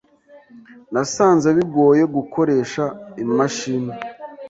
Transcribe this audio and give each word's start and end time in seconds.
Nasanze 0.93 1.47
bigoye 1.57 2.03
gukoresha 2.15 2.83
imashini. 3.23 3.93